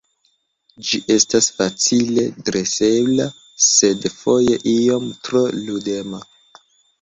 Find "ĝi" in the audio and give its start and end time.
0.85-0.99